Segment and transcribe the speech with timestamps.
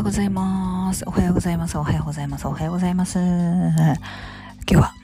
[0.00, 1.04] ようございます。
[1.06, 1.76] おはようございます。
[1.76, 2.46] おはようございます。
[2.46, 3.18] おはようございます。
[3.18, 3.94] 今
[4.66, 4.94] 日は、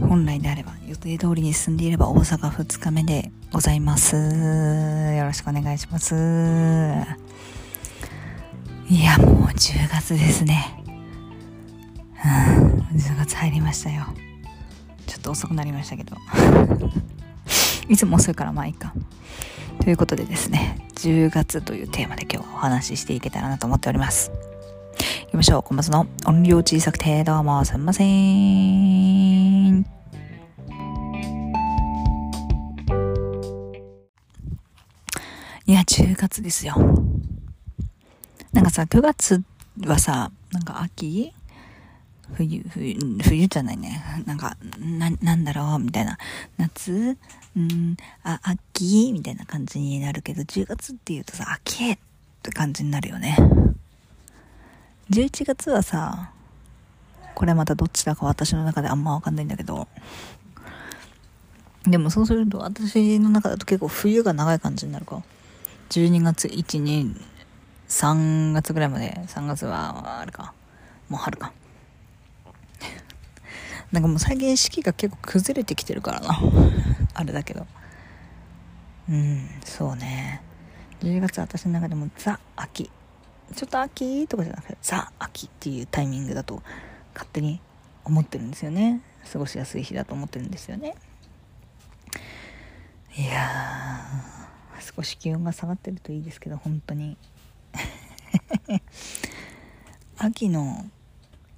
[0.00, 4.16] 本来であれば、予定通りに進んでいれば大阪2日目でございます。
[4.16, 6.16] よろしくお願いします。
[8.88, 10.82] いや、もう10月ですね。
[12.24, 14.06] うん、10月入りましたよ。
[15.06, 16.16] ちょっと遅くなりましたけど。
[17.88, 18.92] いつも遅いからまあいいか。
[19.80, 24.30] ということでですね、10月というテーマで今日はお話ししていけたらなと思っております。
[25.24, 25.62] 行きましょう。
[25.62, 29.80] 小松の音量小さくてどうもすんません。
[35.66, 36.74] いや、10月ですよ。
[38.52, 39.42] なんかさ、9月
[39.86, 41.32] はさ、なんか秋
[42.36, 44.02] 冬、冬、じゃないね。
[44.26, 46.18] なんか、な、なんだろうみたいな。
[46.56, 47.16] 夏？
[47.56, 49.12] うん、あ、秋？
[49.12, 51.98] みたいな感じになるけど、10月って言うとさ、秋っ
[52.42, 53.36] て感じになるよね。
[55.10, 56.32] 11月はさ、
[57.34, 59.88] これまたどっちだか私の中であんまわかんないんだけど、
[61.84, 65.22] でもそうすると私の中だと結構冬が長い感じになるか。
[65.88, 67.20] 12月1、2、
[67.88, 70.52] 3月ぐらいまで、3月はあれか、
[71.08, 71.52] もう春か。
[73.92, 76.38] なんかもう最近四季が結構崩れてきてるからな。
[77.14, 77.66] あれだけど。
[79.08, 80.42] うん、そうね。
[81.00, 82.90] 10月私の中でもザ・秋。
[83.54, 86.62] ちょっと秋とかじゃなくて、ザ・秋っていうタイミングだと
[87.14, 87.60] 勝手に
[88.04, 89.00] 思ってるんですよね。
[89.32, 90.94] 過ごしやすい日だと思ってるんですよね。
[93.16, 94.04] いや、
[94.96, 97.16] 少し気温が下がってるといいですけど、本当に。
[100.16, 100.88] 秋の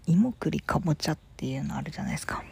[0.07, 2.45] 芋栗かぼちゃってていうのあるじゃないですか。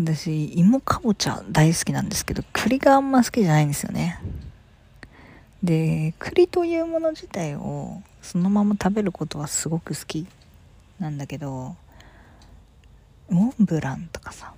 [0.00, 4.20] 私芋かぼちゃ大好きなんですけど栗があんま好きじゃないんですよね。
[5.62, 10.26] で栗というもの自体をそのまま食べることはすごく好き
[10.98, 11.76] なんだけど
[13.30, 14.54] モンブランとかさ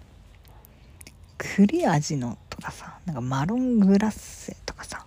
[1.37, 5.05] 栗味のとかさなんかマロングラッセとかさ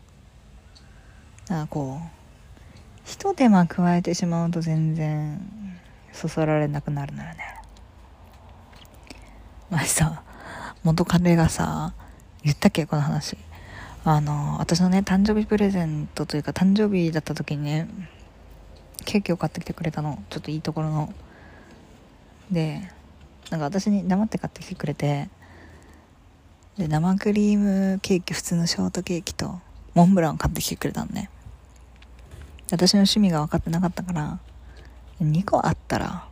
[1.48, 5.63] なんかこうひと手間加えてしまうと全然
[6.14, 7.38] そそられなくなるのよね。
[9.70, 10.24] 前さ
[10.84, 11.94] 元カレがさ
[12.44, 13.38] 言ったっけこの話。
[14.06, 17.88] あの私のね誕生日プレゼントというか誕生日だった時にね
[19.06, 20.24] ケーキを買ってきてくれたの。
[20.30, 21.14] ちょっといいところの。
[22.52, 22.82] で
[23.50, 25.30] なんか私に黙って買ってきてくれて
[26.78, 29.60] で生クリームケーキ普通のショートケーキと
[29.96, 31.30] モンブランを買ってきてくれたのね。
[32.72, 34.40] 私の趣味が分かってなかったから
[35.24, 36.28] 2個あったら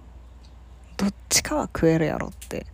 [0.98, 2.66] どっちかは食えるやろって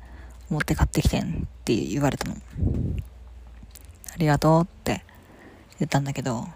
[0.50, 1.26] 思って買ってきてんっ
[1.64, 2.36] て言われたの。
[2.36, 5.04] ありがとうって
[5.80, 6.48] 言ったんだけど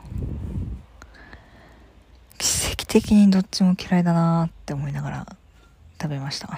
[2.38, 5.38] 奇跡的にどっちも嫌いだなって思いながら
[6.02, 6.58] 食べました。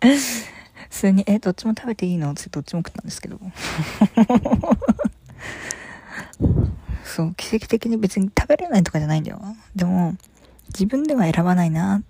[0.00, 0.08] 普
[0.90, 3.38] 通に「えどっちも食べていいの?」ってどっちも食ったんですけど。
[7.12, 9.38] そう、奇跡的に別に食べれないとかじゃないんだよ。
[9.76, 10.16] でも、
[10.68, 12.02] 自分では選ばないなっ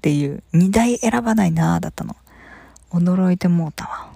[0.00, 2.14] ていう、二台選ばないなだったの。
[2.90, 4.12] 驚いてもうたわ。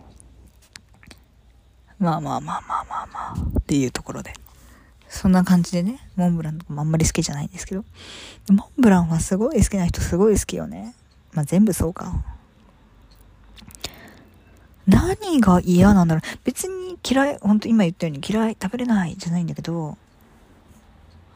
[1.99, 4.33] まあまあまあまあまあまあ、っていうところで。
[5.09, 7.85] そんな感じでね、モンブランとかもあんまり好きじゃないんですけど、
[8.51, 10.95] モンブランはすごい好きな人すごい好きよね。
[11.33, 12.23] まあ全部そうか。
[14.87, 16.39] 何が嫌なんだろう。
[16.45, 19.97] 別に嫌い、ほんと今言ったように嫌い、食べれないじゃないんだけど、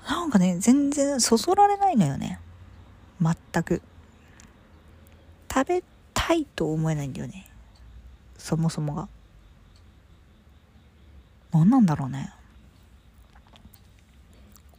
[0.08, 2.38] なんかね、全然そそられないのよね。
[3.20, 3.82] 全く。
[5.52, 5.84] 食べ
[6.14, 7.46] たいと思えないんだよね。
[8.38, 9.08] そもそもが。
[11.52, 12.32] 何なんだろうね。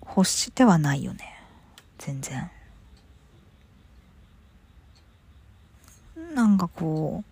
[0.05, 1.39] 欲してはないよね。
[1.97, 2.51] 全然。
[6.35, 7.23] なんかこ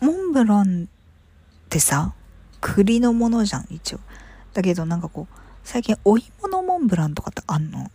[0.00, 2.14] う、モンブランってさ、
[2.60, 4.00] 栗のものじゃん、一応。
[4.52, 5.34] だけどなんかこう、
[5.64, 7.90] 最近お芋のモンブランとかってあんの？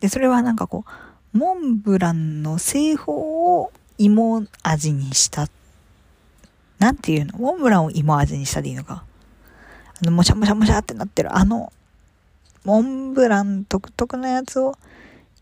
[0.00, 0.84] で、それはなんかこ
[1.34, 5.48] う、モンブランの製法を芋味にした。
[6.78, 7.38] なんていうの？
[7.38, 9.04] モンブランを芋味にしたでいいのか。
[10.00, 11.72] あの、もしゃもしゃもしゃってなってる、あの、
[12.64, 14.74] モンブラン独特なやつを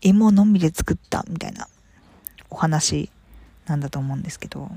[0.01, 1.67] 芋のみで作ったみたいな
[2.49, 3.09] お話
[3.65, 4.69] なんだと思うんですけど、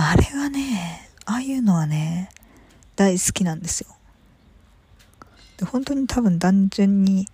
[0.00, 2.30] あれがね、ああいうのはね、
[2.94, 3.88] 大好きなんですよ。
[5.56, 7.26] で本当に多分単純に、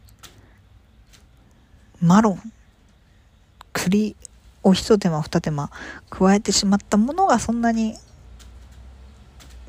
[2.01, 2.53] マロン、
[3.75, 4.17] 栗
[4.63, 5.71] を一手間二手間
[6.09, 7.99] 加えてしまったものがそんなに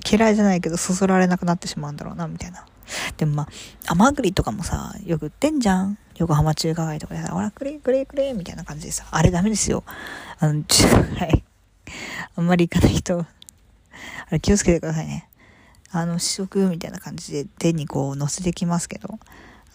[0.10, 2.66] 嫌いじゃないけどそそられなくなってしまうんだろうなみたいな。
[3.18, 3.44] でもま
[3.88, 5.98] あ甘栗とかもさよく売ってんじゃん。
[6.16, 9.84] 横浜中華街とかでさほらくれくれくれみたいな感じでさあれダメですよ。
[10.40, 11.44] あの中華街。
[12.36, 13.28] あんまり行かない人 あ
[14.32, 15.28] れ気をつけてくださいね
[15.92, 19.20] あの試食みたいな感じで手にこう乗せてきますけど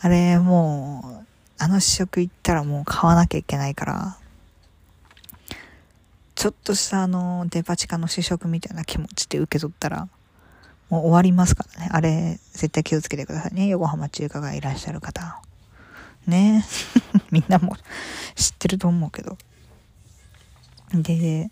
[0.00, 1.26] あれもう
[1.58, 4.16] あの試食行ったらもう買わなきゃいけないから
[6.40, 10.08] ちょっとしたあの、デパ地下の試食みたいな気持ちで受け取ったら、
[10.88, 11.90] もう終わりますからね。
[11.92, 13.66] あれ、絶対気をつけてくださいね。
[13.66, 15.42] 横浜中華がいらっしゃる方。
[16.26, 16.64] ね
[17.30, 17.76] みんなも
[18.36, 19.36] 知ってると思うけど。
[20.94, 21.50] で、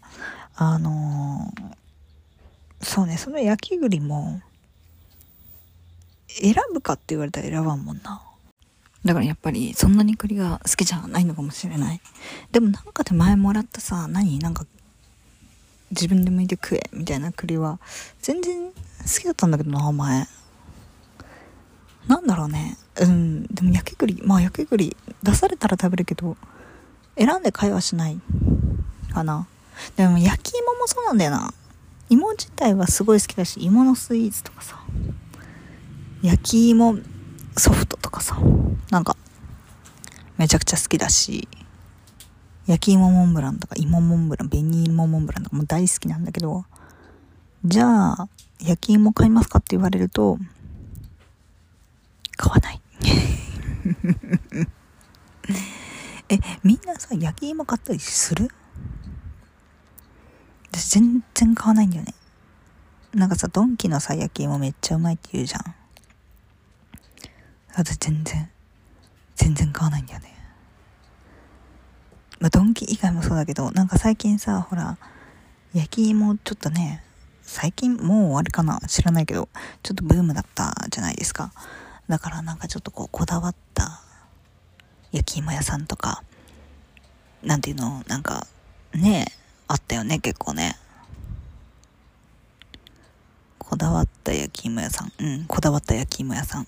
[0.61, 4.43] あのー、そうね、その焼き栗も、
[6.27, 8.23] 選ぶかって言われたら選ばんもんな。
[9.05, 12.01] だからやっぱりそんなに栗が好きじゃないのかもしれない。
[12.51, 14.39] でもなんかで前もらったさ、何？
[14.41, 14.67] なんか
[15.91, 17.79] 自分で剥いて食えみたいな栗は
[18.21, 18.73] 全然好
[19.21, 20.27] きだったんだけどなお前
[22.07, 26.37] なんだろうねうんでも焼き栗まあ焼き栗出されたら食べるけど
[27.17, 28.21] 選んで会話しない
[29.13, 29.47] かな
[29.97, 31.53] でも焼き芋もそうなんだよな。
[32.09, 34.81] 芋自体はすごい好きだし芋のスイーツとかさ。
[36.23, 36.99] 焼き芋
[37.57, 38.39] ソフトとかさ。
[38.91, 39.17] なんか
[40.37, 41.49] めちゃくちゃ好きだし。
[42.67, 46.67] 焼き芋モンブランとか芋モンブラン、紅芋モンブランとかも大好きなんだけど、
[47.65, 48.29] じゃあ、
[48.61, 50.39] 焼き芋買いますかって言われると、
[52.37, 52.83] 買わない。
[56.29, 58.51] え、みんなさ、焼き芋買ったりする？
[60.79, 62.15] 私全然買わないんだよね。
[63.13, 65.75] なんかさ、ドンキのさ、焼き芋めっちゃうまいって言うじゃん。
[67.75, 68.49] 私全然、
[69.35, 70.33] 全然買わないんだよね。
[72.39, 74.99] まあ、ドンキ以外もそうだけど、なんか最近さ、ほら、
[75.75, 77.03] 焼き芋ちょっとね、
[77.43, 78.79] 最近もう終わりかな？
[78.87, 79.49] 知らないけど、
[79.83, 81.51] ちょっとブームだったじゃないですか。
[82.09, 84.01] だからなんかちょっとこう、こだわった
[85.11, 86.23] 焼き芋屋さんとか、
[87.43, 88.47] なんていうの、なんか、
[88.95, 90.77] ねえあったよね、結構ね。
[93.59, 95.13] こだわった焼き芋屋さん。
[95.19, 96.65] うん、こだわった焼き芋屋さん。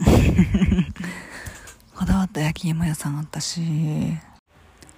[1.97, 3.61] こだわった焼き芋屋さんあったし、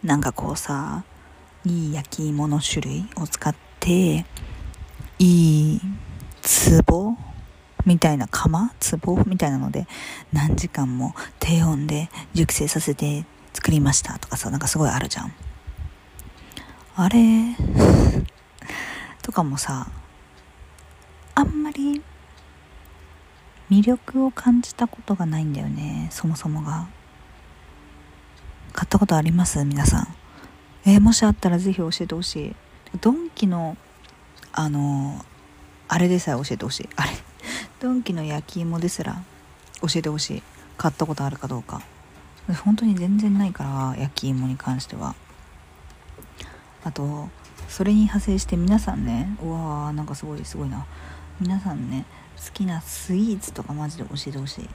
[0.02, 1.04] なんかこうさ
[1.64, 4.26] いい焼き芋の種類を使って
[5.20, 5.80] いい
[6.88, 7.16] 壺
[7.86, 8.72] みたいな釜？
[9.04, 9.86] 壺みたいなので
[10.32, 15.32] 何時間も低温で熟成させて作りましたとかさなんかすごいあるじゃん
[16.96, 17.54] あれ
[19.32, 19.86] とかもさ
[21.34, 22.02] あんまり
[23.70, 26.86] 魅力を感じたことがないんだよねそもそもが。
[28.74, 29.64] 買ったことあります？
[29.64, 30.08] 皆さん。
[30.84, 32.56] えー、もしあったらぜひ教えてほしい。
[33.00, 33.78] ドンキの、
[34.52, 35.24] あの
[35.88, 36.88] あれでさえ教えてほしい。
[36.96, 37.10] あれ。
[37.80, 39.22] ドンキの焼き芋ですら
[39.80, 40.42] 教えてほしい。
[40.76, 41.80] 買ったことあるかどうか。
[42.66, 45.14] 本当に全然ないから、焼き芋に関しては。
[46.84, 47.30] あと、
[47.72, 50.86] それに派生して皆さんね、うわーなんかすごいすごいな。
[51.40, 52.04] 皆さんね、
[52.36, 54.68] 好きなスイーツとかマジで教えてほしい。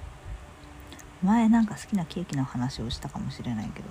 [1.23, 3.87] 前なんか好きなケーキの話をしたかもしれないけど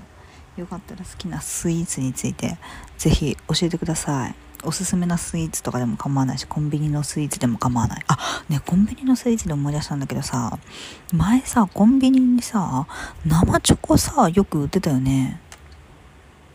[0.56, 2.56] よかったら好きなスイーツについて
[2.98, 10.56] 是非教えてくださいおすすめなスイーツとかでも構わないしコンビニのスイーツでも構わないあねコンビニのスイーツで思い出したんだけどさ
[11.12, 12.86] 前さコンビニにさ
[13.24, 15.40] 生チョコさよく売ってたよね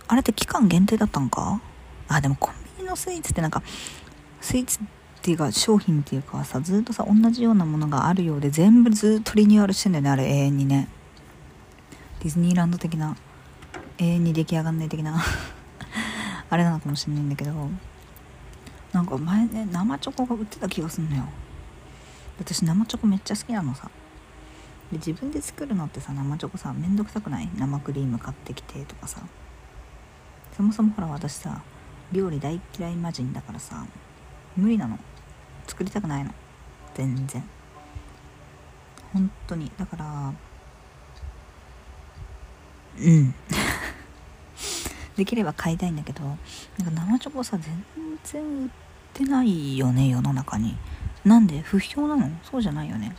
[0.07, 1.59] あれって期間限定だったんか？
[2.15, 3.63] あでもコンビニのスイーツってなんか
[4.41, 4.81] スイーツっ
[5.21, 10.87] ていうか商品っていうかさずっとさ同じようなものがあるようで全部ずっとリニューアルしてんだよねあれ永遠にね。
[12.21, 13.15] ディズニーランド的な
[13.97, 15.21] 永遠に出来上がんない的な。
[16.49, 17.69] あれなのかもしんないんだけど。
[18.91, 21.23] なんか前ね生チョコが売ってた気がすんのよ。
[22.39, 23.89] 私生チョコめっちゃ好きなのさ。
[24.91, 27.49] で自分で作るのってさ生チョコさめんどくさくない？
[27.55, 29.21] 生クリーム買ってきてとかさ。
[30.57, 31.61] そもそもほら私さ
[32.11, 33.85] 料理大嫌い魔人だからさ
[34.57, 34.99] 無理なの。
[35.67, 36.33] 作りたくないの。
[36.93, 37.43] 全然。
[39.13, 39.71] 本当に。
[39.77, 40.33] だから
[42.99, 43.33] うん。
[45.15, 47.83] できれば買いたいんだけどなんか生チョコさ全
[48.23, 48.69] 然売っ
[49.13, 50.77] てないよね世の中に。
[51.23, 51.61] なんで？
[51.61, 52.29] 不評なの？
[52.43, 53.15] そうじゃないよね。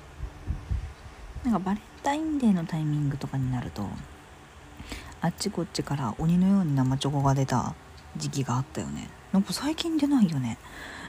[1.45, 3.89] なんかバレンタインデーのタイミングとかになると
[5.21, 7.75] あっちこっちから鬼のように生チョコが出た。
[8.17, 9.09] 時期があったよね。
[9.33, 10.59] なんか最近出ないよね。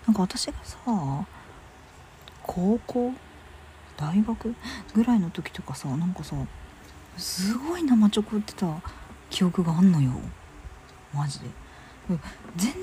[0.08, 0.78] なんか私がさ
[2.42, 3.14] 高校
[3.98, 4.56] 大学
[4.94, 6.36] ぐらいの時とかさなんかさ
[7.18, 8.68] すごい生チョコ売ってた
[9.30, 10.12] 記憶があんのよ。
[11.14, 11.46] マジで。
[12.56, 12.74] 全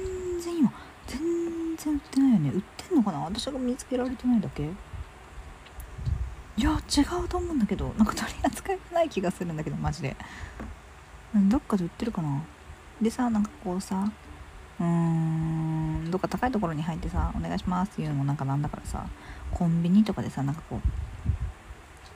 [0.40, 0.72] 然今
[1.06, 2.50] 全然売ってないよね。
[2.50, 3.18] 売ってんのかな？
[3.20, 4.64] 私が見つけられてないだけ？
[4.64, 10.16] いや違うと思うんだけどなんか取り扱いがない気がするんだけどマジで。
[11.34, 12.42] どっかで売ってるかな？
[13.00, 14.10] でさなんかこうさ
[14.78, 19.06] うーんどっか高いところに入ってさ「お願いします」っていうのもなんかなんだからさ
[19.50, 20.80] コンビニとかでさなんかこう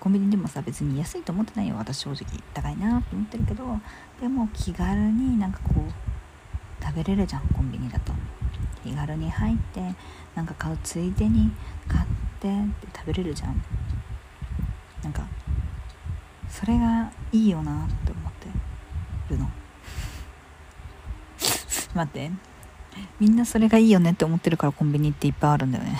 [0.00, 2.24] コンビニでもさ別に安いと思ってないよ私正直。
[2.52, 3.64] 高いなって思ってるけど
[4.20, 8.12] でも気軽になんかこう食べれるじゃんコンビニだと。
[8.82, 9.94] 気軽に入って
[10.34, 11.50] なんか買うついでに
[11.88, 12.06] 買っ
[12.38, 13.62] てって食べれるじゃん。
[15.02, 15.26] なんか
[16.48, 18.48] それがいいよなって思って
[19.30, 19.50] るの
[21.94, 22.30] 待って。
[23.18, 25.98] みんなそれがいいよねって思ってるからコンビニっていっぱいあるんだよね。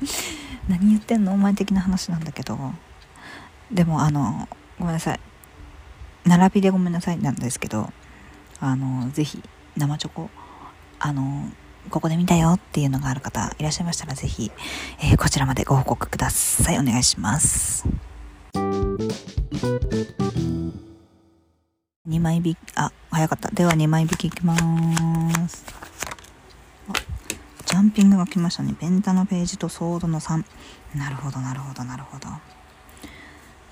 [0.68, 1.32] 何言ってんの？
[1.32, 2.58] お前的な話なんだけど。
[3.70, 4.48] でもあの
[4.78, 5.20] ごめんなさい。
[6.24, 7.92] 並びでごめんなさいなんですけど。
[8.58, 9.42] あのぜひ
[9.76, 10.30] 生チョコ。
[10.98, 11.50] あの
[11.90, 14.50] ここで見たよっていうのがある方いらっしゃいましたらぜひ、
[14.98, 16.78] えー、こちらまでご報告ください。
[16.78, 17.86] お願いします。
[22.26, 23.50] 枚引きあ早かった。
[23.50, 24.56] では2枚引きいきま
[25.48, 25.64] す。
[27.66, 28.74] ジャンピングが来ましたね。
[28.74, 30.44] ペンタのページとソードの3
[30.96, 32.26] なるほどなるほどなるほど。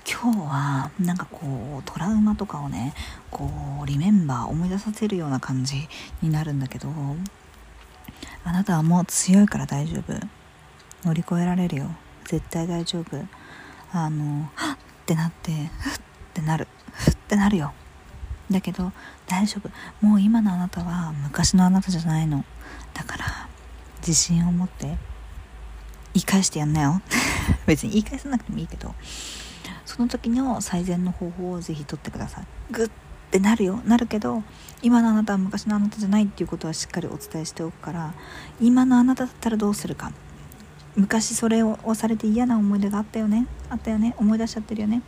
[0.09, 2.93] 今日はなんかこうトラウマとかをね
[3.29, 3.49] こ
[3.83, 5.89] うリメンバー思い出させるような感じ
[6.21, 6.87] になるんだけど
[8.43, 10.13] あなたはもう強いから大丈夫。
[11.03, 11.89] 乗り越えられるよ。
[12.23, 13.21] 絶対大丈夫。
[13.91, 15.99] あのはっってなってふっ
[16.33, 16.67] てなる。
[16.93, 17.73] ふってなるよ。
[18.51, 18.91] だけど
[19.27, 19.69] 大丈夫。
[20.05, 22.45] もう今のあなたは昔のあなたじゃないの。
[22.93, 23.49] だから
[23.99, 24.97] 自信を持って
[26.13, 27.01] 言い返してやんなよ。
[27.65, 28.93] 別に言い返さなくてもいいけど
[29.85, 32.45] その時の最善の方法をぜひ取ってください。
[32.71, 32.91] グッ
[33.31, 33.81] てなるよ。
[33.85, 34.43] なるけど
[34.81, 38.13] 今のあなたは昔のあなたじゃないっていうことはしっかりお伝えしておくから
[38.61, 40.11] 今のあなただったらどうするか。
[40.95, 43.47] 昔それをされて嫌な思い出があったよね。
[43.69, 44.15] あったよね。
[44.17, 45.01] 思い出しちゃってるよね。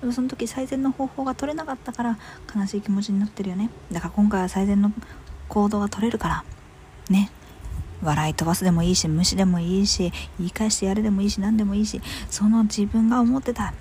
[0.00, 2.18] でもその時最善の方法が取れなかったから
[2.54, 3.70] 悲しい気持ちになってるよね。
[3.90, 4.92] だから今回は最善の
[5.48, 6.44] 行動が取れるから
[7.10, 7.30] ね。
[8.02, 13.72] 笑い飛ばすでもいいし無視でもいいし言い返してやるでもいいし何でもいいしその自分が思ってた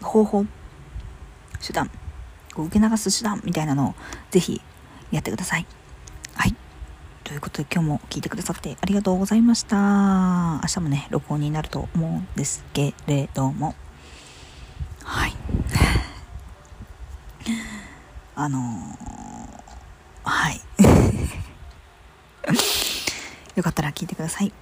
[0.00, 0.46] 方法
[1.60, 1.90] 手段
[2.56, 3.94] 受け流す手段みたいなのを
[4.30, 4.60] ぜひ
[5.10, 5.66] やってください。
[7.26, 9.76] ということで今日も聞いてくださってありがとうございました。
[9.76, 13.74] 明日もね録音になると思うんですけれども。
[15.02, 15.34] はい。
[18.36, 18.62] あのー、
[20.22, 20.60] はい。
[23.56, 24.52] よかったら聞いてください。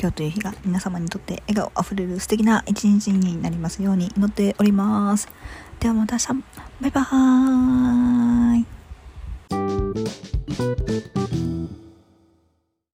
[0.00, 5.28] 今日という日が皆様にとって笑顔あふれる素敵な一日になりますように祈っております。
[5.78, 6.26] ではまた明日。
[6.80, 8.79] バイバーイ。